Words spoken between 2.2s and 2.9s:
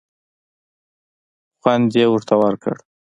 ورکړ.